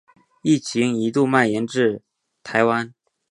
[0.41, 2.01] 疫情一度蔓延至
[2.41, 2.91] 台湾。